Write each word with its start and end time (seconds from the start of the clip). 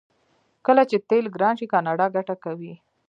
کله 0.65 0.83
چې 0.89 0.97
تیل 1.09 1.25
ګران 1.35 1.53
شي 1.59 1.65
کاناډا 1.73 2.05
ګټه 2.15 2.35
کوي. 2.43 2.73